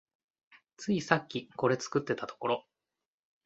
[0.77, 2.65] ついさっきこれ作ってたところ